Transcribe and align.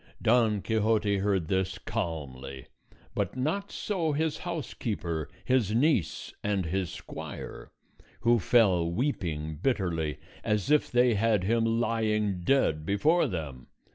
Don 0.19 0.63
Quixote 0.63 1.19
heard 1.19 1.47
this 1.47 1.77
calmly; 1.77 2.65
but 3.13 3.37
not 3.37 3.71
so 3.71 4.13
his 4.13 4.39
housekeeper, 4.39 5.29
his 5.45 5.75
niece, 5.75 6.33
and 6.43 6.65
his 6.65 6.89
squire, 6.91 7.71
who 8.21 8.39
fell 8.39 8.89
weeping 8.91 9.59
bitterly, 9.61 10.17
as 10.43 10.71
if 10.71 10.89
they 10.91 11.13
had 11.13 11.43
him 11.43 11.65
lying 11.79 12.39
dead 12.39 12.83
before 12.83 13.27
them. 13.27 13.67